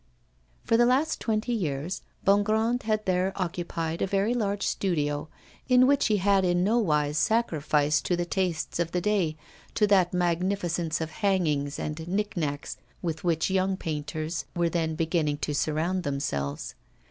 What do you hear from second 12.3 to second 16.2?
nacks with which young painters were then beginning to surround